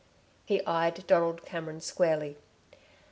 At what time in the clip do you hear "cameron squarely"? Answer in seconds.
1.45-2.35